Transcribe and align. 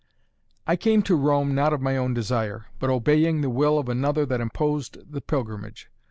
"I 0.65 0.77
came 0.77 1.03
to 1.03 1.15
Rome 1.15 1.53
not 1.53 1.73
of 1.73 1.79
my 1.79 1.95
own 1.95 2.15
desire, 2.15 2.65
but 2.79 2.89
obeying 2.89 3.41
the 3.41 3.51
will 3.51 3.77
of 3.77 3.87
another 3.87 4.25
that 4.25 4.41
imposed 4.41 4.97
the 5.11 5.21
pilgrimage. 5.21 5.91